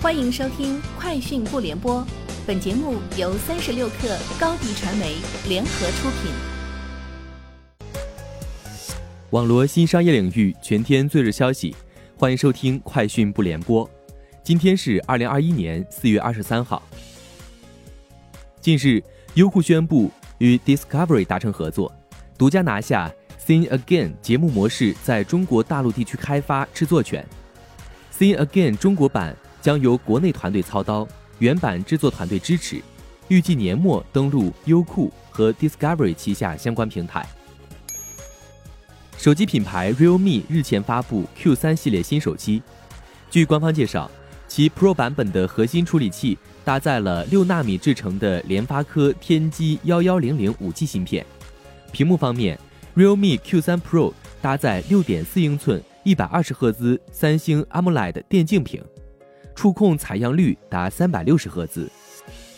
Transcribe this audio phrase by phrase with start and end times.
[0.00, 2.00] 欢迎收听《快讯不联播》，
[2.46, 5.16] 本节目由三十六克高低传媒
[5.48, 6.30] 联合出品。
[9.30, 11.74] 网罗新商业领域全天最热消息，
[12.16, 13.84] 欢迎收听《快讯不联播》。
[14.44, 16.80] 今天是二零二一年四月二十三号。
[18.60, 19.02] 近日，
[19.34, 20.08] 优酷宣布
[20.38, 21.92] 与 Discovery 达成合作，
[22.38, 23.12] 独家拿下
[23.44, 27.26] 《Sing Again》节目模式在中国大陆地区开发制作权。
[28.16, 31.06] 《Sing Again》中国版将由国内团队操刀，
[31.38, 32.80] 原版制作团队支持，
[33.28, 37.26] 预计年末登陆优酷和 Discovery 旗下相关平台。
[39.16, 42.62] 手机品牌 Realme 日前发布 Q3 系列新手机，
[43.30, 44.10] 据官方介绍，
[44.46, 51.26] 其 Pro 版本的核心处理器搭载了六纳米制成的联发科天玑幺幺零零五 G 芯片。
[51.90, 52.58] 屏幕方面
[52.96, 55.82] ，Realme Q3 Pro 搭载六点四英寸。
[56.04, 58.82] 一百二十赫兹三星 AMOLED 电竞屏，
[59.58, 61.90] 触控采样率达三百六十赫兹。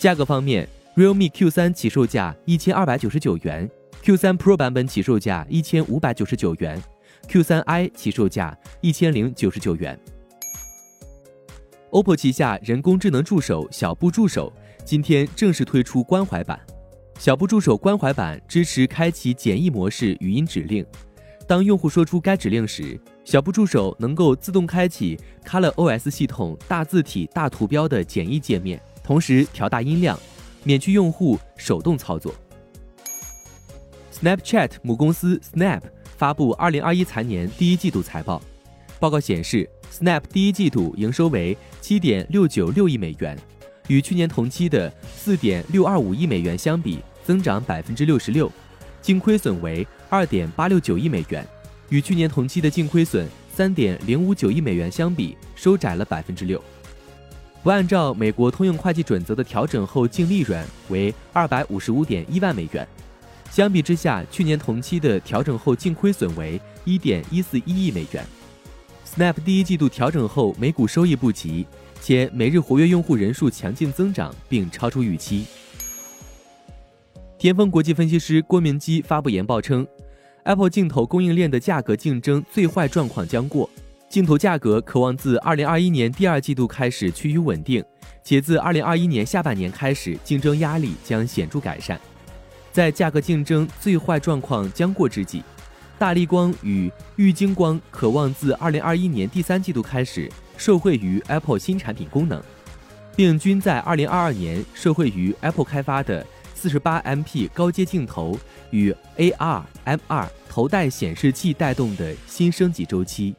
[0.00, 3.70] 价格方面，Realme Q3 起售价一千二百九十九元
[4.02, 6.82] ，Q3 Pro 版本起售价一千五百九十九元
[7.28, 9.96] ，Q3i 起售价一千零九十九元。
[11.92, 14.52] OPPO 旗下人工智能助手小布助手
[14.84, 16.58] 今天正式推出关怀版。
[17.16, 20.84] 小布助手关怀版支持开启简易模式语音指令。
[21.46, 30.18] 当用户说出该指令时，小布助手能够自动开启 Color OS 系统大字体大图标的简易界面，同时调大音量，
[30.64, 32.34] 免去用户手动操作。
[34.10, 35.82] Snapchat 母公司 Snap
[36.16, 38.40] 发布2021财年第一季度财报，
[38.98, 43.38] 报告显示，Snap 第一季度营收为7.696亿美元，
[43.88, 44.90] 与去年同期的
[45.22, 48.50] 4.625亿美元相比，增长66%，
[49.02, 49.86] 净亏损为。
[50.10, 51.46] 二点八六九亿美元，
[51.90, 56.62] 与去年同期的净亏损三点零五九亿美元相比，收窄了百分之六。
[57.62, 62.86] 不按照美国通用会计准则的调整后净利润为二百五十五点一万美元，
[63.50, 68.24] 相比之下，去年同期的调整后净亏损为一点一四一亿美元。
[69.04, 71.66] Snap 第一季度调整后每股收益不及，
[72.00, 75.44] 且每日活跃用户人数强劲增长，并超出预期。
[77.38, 79.86] 天风国际分析师郭明基发布研报称
[80.48, 83.68] ，Apple 镜头供应链的价格竞争最坏状况将过，
[84.08, 87.84] 镜头价格可望自2021年第二季度开始趋于稳定，
[88.24, 92.00] 且自2021年下半年开始，竞争压力将显著改善。
[92.72, 95.42] 在价格竞争最坏状况将过之际，
[95.98, 102.42] 大力光与玉晶光渴望自2021年第三季度开始受惠于 Apple 新产品功能，
[103.14, 106.24] 并均在2022年受惠于 Apple 开发的。
[106.58, 108.36] 四十八 MP 高阶镜头
[108.70, 113.32] 与 AR、MR 头戴显示器带动的新升级周期。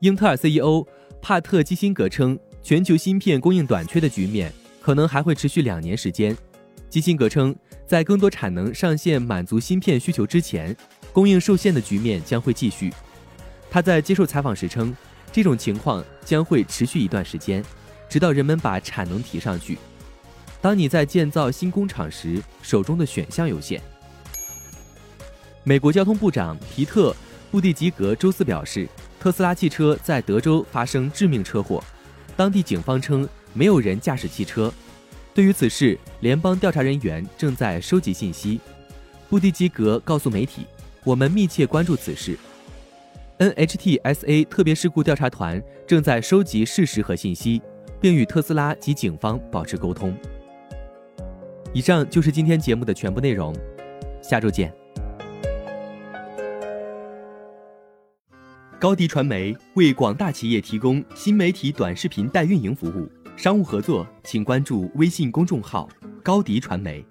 [0.00, 0.86] 英特尔 CEO
[1.22, 6.36] 帕特基辛格称，全球芯片供应短缺的局面可能还会持续两年时间。
[6.90, 7.56] 基辛格称，
[7.86, 10.76] 在更多产能上线满足芯片需求之前，
[11.14, 12.92] 供应受限的局面将会继续。
[13.70, 14.94] 他在接受采访时称，
[15.32, 17.64] 这种情况将会持续一段时间，
[18.06, 19.78] 直到人们把产能提上去。
[20.62, 23.82] 当你在建造新工厂时，手中的选项有限。
[25.64, 27.10] 美国交通部长皮特·
[27.50, 31.82] 布蒂吉格周四表示，特斯拉汽车在德州发生致命车祸，
[32.36, 34.72] 当地警方称没有人驾驶汽车。
[35.34, 38.60] 对于此事，联邦调查人员正在收集信息。
[39.28, 40.64] 布蒂吉格告诉媒体
[41.02, 42.38] ：“我们密切关注此事。
[43.38, 47.60] ”NHTSA 特别事故调查团正在收集事实和信息，
[48.00, 50.16] 并与特斯拉及警方保持沟通。
[51.74, 53.54] 以上就是今天节目的全部内容，
[54.20, 54.70] 下周见。
[58.78, 65.88] 高迪传媒为广大企业提供新媒体短视频代运营服务，商务合作请关注微信公众号
[66.22, 67.02] “高迪传媒”。